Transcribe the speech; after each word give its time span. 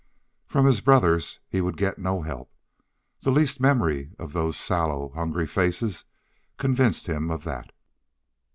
From 0.47 0.65
his 0.65 0.81
brothers 0.81 1.37
he 1.47 1.61
would 1.61 1.77
get 1.77 1.99
no 1.99 2.23
help. 2.23 2.51
The 3.21 3.29
least 3.29 3.59
memory 3.59 4.13
of 4.17 4.33
those 4.33 4.57
sallow, 4.57 5.09
hungry 5.13 5.45
faces 5.45 6.05
convinced 6.57 7.05
him 7.05 7.29
of 7.29 7.43
that. 7.43 7.71